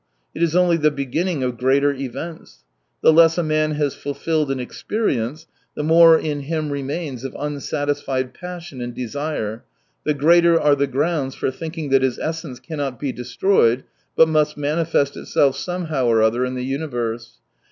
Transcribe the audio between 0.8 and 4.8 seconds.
beginning of greater events. The less a man has fulfilled in